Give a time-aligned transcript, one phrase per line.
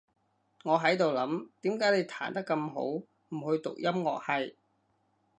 [0.63, 3.05] 我喺度諗，點解你彈得咁好，唔
[3.51, 4.57] 去讀音樂系？